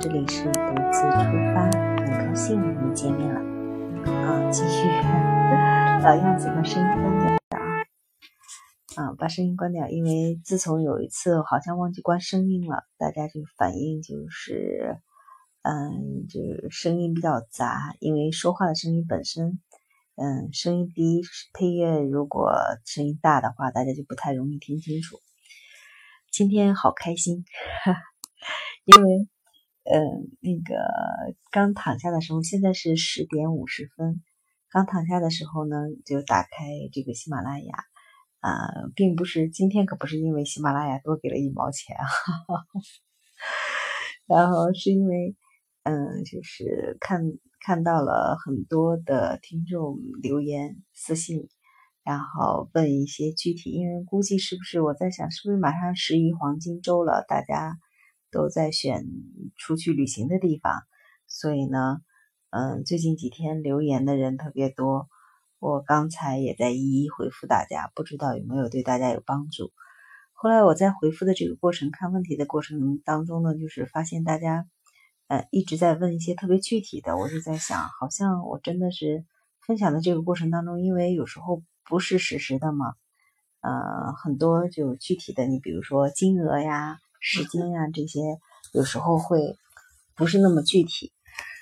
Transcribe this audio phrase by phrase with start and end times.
[0.00, 1.18] 这里是独自出
[1.52, 3.40] 发，很高兴与你见面了。
[4.08, 4.86] 啊，继续
[6.06, 7.58] 老样子，把声音关掉啊！
[8.94, 15.00] 啊，把声音关掉，因为自从有一次好像忘记关声音了，大家就反映就是，
[15.62, 19.58] 嗯，就是声音比较杂，因为说话的声音本身，
[20.14, 21.22] 嗯，声音低，
[21.52, 22.52] 配乐如果
[22.84, 25.18] 声音大的话，大家就不太容易听清楚。
[26.30, 27.44] 今天好开心，
[28.86, 29.28] 因为。
[29.90, 30.74] 嗯，那个
[31.50, 34.22] 刚躺下的时候，现在是十点五十分。
[34.70, 36.48] 刚躺下的时候呢，就打开
[36.92, 37.72] 这个喜马拉雅
[38.40, 42.04] 啊，并不是今天可不是因为喜马拉雅多给了一毛钱啊，
[44.28, 45.34] 然后是因为
[45.84, 47.22] 嗯，就是看
[47.64, 51.48] 看到了很多的听众留言私信，
[52.04, 57.78] 然后问一些具体，因为估计是不是我在想，是不是马上十一黄金周了，大家。
[58.30, 59.04] 都在选
[59.56, 60.82] 出去旅行的地方，
[61.26, 62.00] 所以呢，
[62.50, 65.08] 嗯，最近几天留言的人特别多，
[65.58, 69.72] 我刚才也在一一回复大家，不知道有没有对大家有帮助。
[70.32, 74.66] 后来我在回复的这个过程，看问题的过程当中呢，就是发现大家，
[75.26, 79.24] 呃，一直在问一些特别具体的，我就在想，好像我真的是
[79.66, 82.94] 分享的这个过程当中，因为有时候不是实时的嘛，
[83.60, 86.98] 呃，很多就具体的，你比如说金额呀。
[87.20, 88.20] 时间呀，这些
[88.72, 89.56] 有时候会
[90.14, 91.12] 不是那么具体，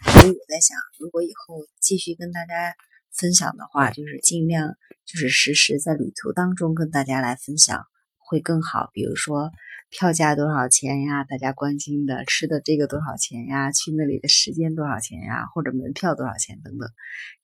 [0.04, 2.74] 所以我在想，如果以后继续跟大家
[3.12, 7.86] 分享的话，就是尽量就是实时在旅途当中跟大家来分享
[8.18, 8.90] 会更好。
[8.92, 9.50] 比如说
[9.88, 16.90] 票价多少钱呀，大家关心的吃的这个多少钱呀，去那里的时间多少钱呀，或者门票多少钱等等，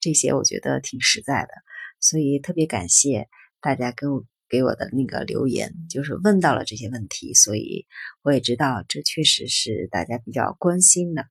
[0.00, 1.50] 这些我觉得挺实在的，
[2.00, 3.28] 所以特别感谢
[3.60, 4.24] 大家跟我。
[4.52, 7.86] 给我的那个留言，就是问到了这些问题，所以
[8.20, 11.24] 我也知道这确实是大家比较关心的，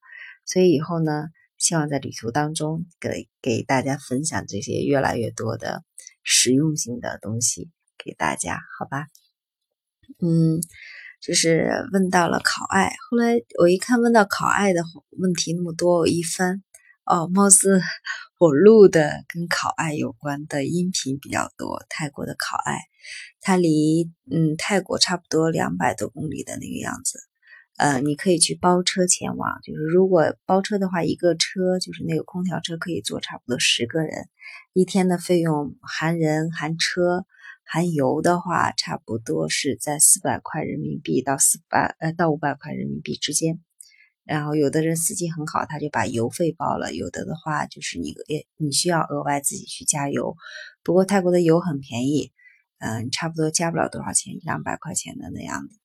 [0.44, 1.28] 所以以后呢，
[1.60, 5.84] 希望在旅途当中给给大家分享这些越来越多的
[6.24, 7.70] 实用性的东西
[8.04, 9.06] 给大家，好吧？
[10.20, 10.60] 嗯，
[11.22, 14.82] 就是问到了考爱，后来我一看问到考爱的
[15.20, 16.64] 问题那么多，我一翻，
[17.12, 17.82] 哦，貌似。
[18.40, 21.86] 我录的跟考爱有关的音频比较多。
[21.90, 22.80] 泰国的考爱，
[23.42, 27.20] 它离嗯泰国差不多两百多公里的那个样子。
[27.76, 34.30] 呃，你可以去包车前往，就是如果包车的话，一个车就是那个空调车可以坐差不多十个人。
[34.72, 37.26] 一天的费用含人、含车、
[37.66, 43.60] 含油的话，差不多是在四百块人民币到四百呃到五百块人民币之间。
[44.32, 50.38] 然后有的人司机很好，他就把油费包了；有的的话就是你也你需要额外自己去加油。
[50.84, 52.32] 不过泰国的油很便宜，
[52.80, 55.78] 嗯，差不多加不了多少钱，一两百块钱的那样子。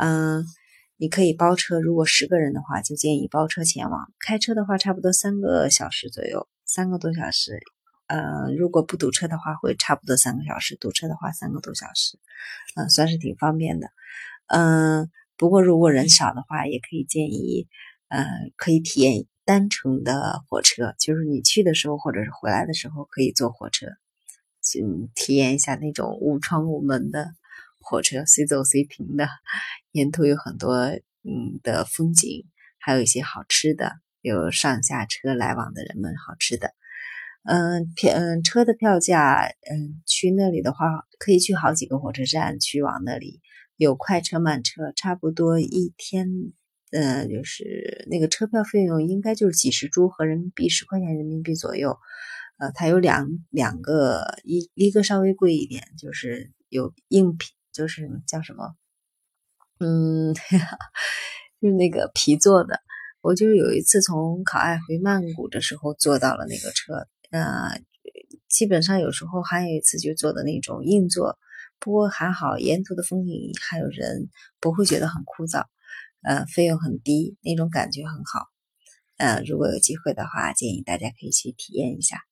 [0.00, 0.44] 嗯，
[0.98, 4.12] 你可以包车，如果十个人的话，就建议包车前往。
[4.24, 7.58] 开车的话，差不多三个小时左右，三个多小时。
[8.06, 12.20] 嗯，如果不堵车的话，会差不多三个小时；堵车的话，三个多小时。
[12.76, 13.88] 嗯，算是挺方便的。
[14.46, 15.10] 嗯。
[15.36, 17.66] 不过，如果人少的话，也可以建议，
[18.08, 18.24] 呃，
[18.56, 23.86] 可以体验单程的火车，就是你去的时候或者是回来的时候可以坐火车，
[24.80, 27.34] 嗯，体验一下那种无窗无门的
[27.80, 29.28] 火车，随走随停的，
[29.90, 30.76] 沿途有很多
[31.24, 32.46] 嗯的风景，
[32.78, 36.74] 还有一些好吃的，有上下车来往的人们好吃的，
[37.42, 40.86] 嗯，票嗯车的票价，嗯，去那里的话
[41.18, 43.40] 可以去好几个火车站去往那里。
[43.76, 46.28] 有快车慢车，差不多一天，
[46.92, 51.98] 呃，就是那个车票费用应该就是几十铢和人民币十块钱人民币左右。
[52.56, 58.76] 呃，它有两两个，一一个稍微贵一点，就是有硬皮，就是叫什么，
[59.80, 60.32] 嗯，
[61.60, 62.80] 就是那个皮做的。
[63.22, 67.80] 我就是有一次从考爱回曼谷的时候坐到了那个车，呃，
[68.48, 71.36] 基本上有时候还有一次就坐的那种硬座。
[71.84, 75.66] 不过还好，沿途的风景还有人，不会觉得很枯燥。
[76.22, 78.48] 呃，费用很低，那种感觉很好。
[79.18, 82.22] 呃，如果有机会的话，建议大家可以去体验一下。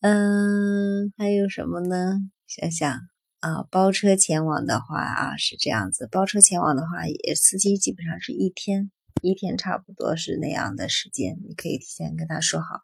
[0.00, 2.20] 嗯，还有什么呢？
[2.46, 3.00] 想想
[3.40, 6.08] 啊，包车前往的话啊，是这样子。
[6.12, 8.92] 包车前往的话，也司机基本上是一天，
[9.22, 12.82] 一天差不多是那样的时间，你可以提前跟他说好。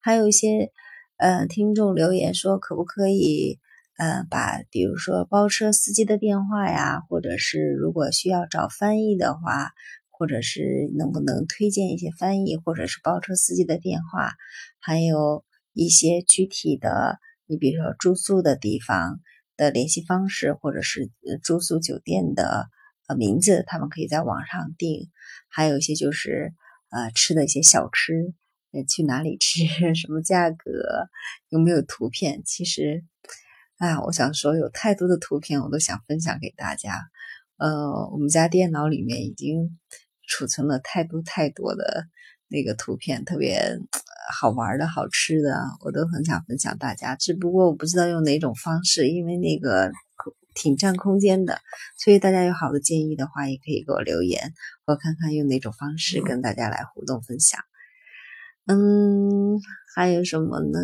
[0.00, 0.72] 还有一些
[1.16, 3.60] 呃听众留言说，可不可以？
[3.98, 9.72] 呃，把比如说包车司机的电话呀，或者是如果需要找翻译的话，
[10.08, 14.34] 或者是能不能推荐一些翻译，或者是包车司机的电话，
[14.78, 19.20] 还有一些具体的，你比如说住宿的地方
[19.56, 21.10] 的联系方式，或者是
[21.42, 22.68] 住宿酒店的
[23.08, 25.10] 呃名字，他们可以在网上订，
[25.48, 26.52] 还有一些就是
[26.90, 28.32] 呃吃的一些小吃，
[28.72, 29.64] 呃去哪里吃，
[29.94, 31.08] 什么价格，
[31.48, 32.42] 有没有图片？
[32.44, 33.04] 其实，
[33.78, 37.08] 啊，我想说有太多的图片，我都想分享给大家。
[37.56, 39.78] 呃，我们家电脑里面已经
[40.26, 42.06] 储存了太多太多的
[42.48, 43.78] 那个图片，特别
[44.32, 47.16] 好玩的好吃的，我都很想分享大家。
[47.16, 49.90] 只不过我不知道用哪种方式，因为那个。
[50.54, 51.60] 挺占空间的，
[51.96, 54.54] 所以大家有好的建议的话，也可以给我留言，
[54.86, 57.60] 我看看用哪种方式跟大家来互动分享。
[58.66, 59.60] 嗯，
[59.94, 60.80] 还有什么呢？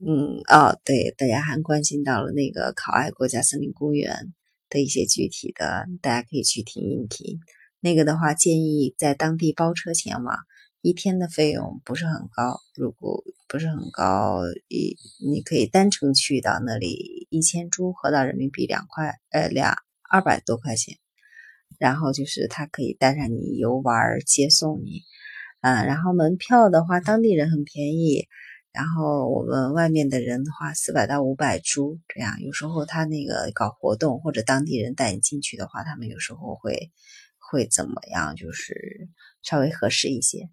[0.00, 4.32] 嗯，哦，对，大家还关心到了那个考爱国家森林公园
[4.70, 7.40] 的一些具体的，大家可以去听一听。
[7.80, 10.38] 那个的话，建议在当地包车前往。
[10.80, 14.96] 一天的费用不是很高，如果不是很高，一
[15.28, 19.74] 你可以单程去到那里，一千铢合到人民币两块，呃，两
[20.08, 20.96] 二百多块钱。
[21.78, 25.02] 然后就是他可以带上你游玩，接送你，
[25.60, 28.28] 啊，然后门票的话，当地人很便宜，
[28.78, 32.40] 然后我们外面的人的话，四百到五百株这样。
[32.40, 36.92] 有时候他那个搞活动或者当地人带你进去的话，他们有时候会
[37.38, 39.08] 会怎么样，就是
[39.42, 40.48] 稍微合适一些。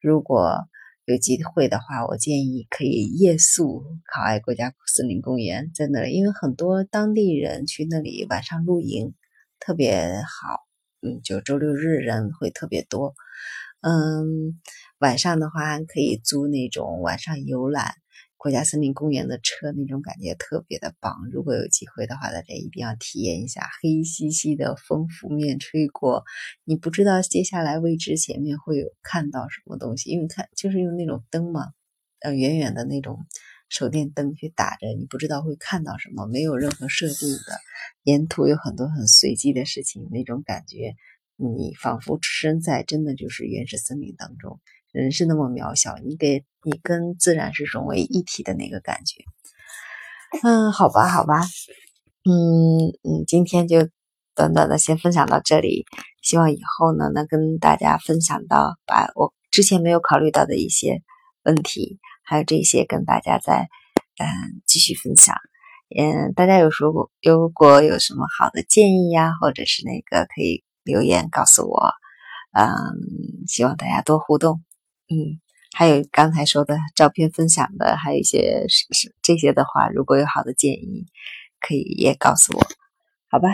[0.00, 0.68] 如果
[1.04, 9.14] 有机会的话，我建议可以夜宿考爱国家森林公园，在那里，因为很多当地人去那里晚上露营，
[9.58, 10.60] 特别好。
[11.02, 13.14] 嗯，就周六日人会特别多。
[13.86, 14.58] 嗯，
[14.98, 17.96] 晚上的话可以租那种晚上游览。
[18.38, 23.62] 国家森林公园的车那种感觉特别的棒，如果有机会的话，大家一定要体验一下。
[23.82, 26.24] 黑漆漆的风拂面吹过，
[26.64, 31.72] 你不知道接下来未知前面会有看到什么东西，因为看就是用那种灯嘛，
[32.20, 33.26] 呃，远远的那种
[33.70, 37.60] 手电灯去打着，你不知道会看到什么，没有任何设定的，
[38.02, 40.94] 沿途有很多很随机的事情，那种感觉，
[41.36, 44.60] 你仿佛置身在真的就是原始森林当中。
[44.92, 49.24] 人是那么渺小，你给你跟自然是融为一体的那个感觉。
[50.42, 51.40] 嗯，好吧，好吧，
[52.24, 53.88] 嗯嗯，今天就
[54.36, 55.84] 短短的先分享到这里。
[56.22, 61.02] 希望以后呢，能跟大家分享到把我之前没有考虑到的一些
[61.42, 63.68] 问题，还有这些跟大家再
[64.18, 65.36] 嗯继续分享。
[65.96, 71.92] 嗯，大家有时候如果有什么好的建议呀，或者是那个可以留言告诉我。
[72.52, 74.62] 嗯，希望大家多互动。
[75.08, 75.40] 嗯，
[75.74, 81.06] 还有刚才说的照片分享的，还有一些是是这些的话，如果有好的建议，
[81.60, 82.64] 可以也告诉我，
[83.28, 83.48] 好吧？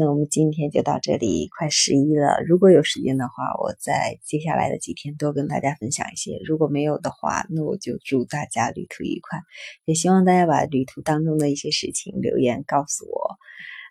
[0.00, 2.40] 那我们今天就到这里，快十一了。
[2.46, 9.40] 如果有时间的话，我在接下来的几天多跟大家分享一些；如果没有的话，那我就祝大家旅途愉快。
[9.84, 13.27] 也希望大家把旅途当中的一些事情留言告诉我。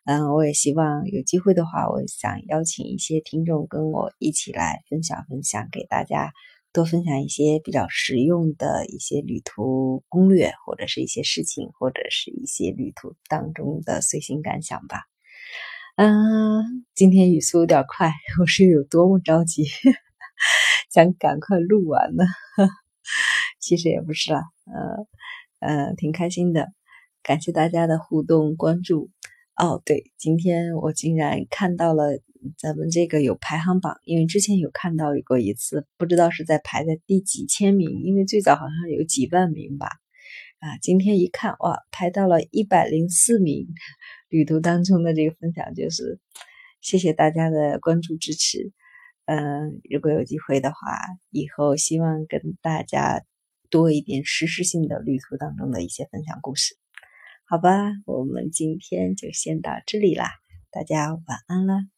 [0.07, 6.31] 嗯，我也希望有机会的话，我想邀请一些听众跟我一起来分享分享，给大家。
[6.71, 15.01] 多分享一些比较实用的一些旅途攻略，或者是一些事情，或者是一些旅途当中的随心感想吧。
[15.95, 19.65] 嗯，今天语速有点快，我是有多么着急，
[20.93, 22.23] 想赶快录完呢？
[23.59, 24.43] 其实也不是啦，
[25.59, 26.69] 呃呃，挺开心的，
[27.23, 29.09] 感谢大家的互动关注。
[29.57, 32.19] 哦，对，今天我竟然看到了
[32.59, 39.87] 咱们这个有排行榜，因为之前有看到过一次，不知道是在排在第几千名，因为最早好像有几万名吧。
[40.59, 43.67] 啊，今天一看，哇，排到了一百零四名。
[44.29, 46.19] 旅途当中的这个分享，就是
[46.81, 48.71] 谢谢大家的关注支持。
[49.25, 50.77] 嗯，如果有机会的话，
[51.31, 53.23] 以后希望跟大家
[53.69, 56.75] 多一点实时性的旅途当中的一些分享故事。
[57.49, 57.71] 好吧，
[58.05, 60.31] 我们今天就先到这里啦，
[60.69, 61.96] 大家晚安了。